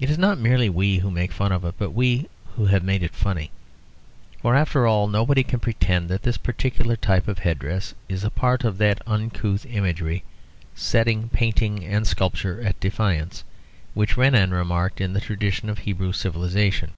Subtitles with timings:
[0.00, 3.02] It is not merely we who make fun of it, but we who have made
[3.02, 3.50] it funny.
[4.40, 8.30] For, after all, nobody can pretend that this particular type of head dress is a
[8.30, 10.24] part of that uncouth imagery
[10.74, 13.44] "setting painting and sculpture at defiance"
[13.92, 16.92] which Renan remarked in the tradition of Hebrew civilisation.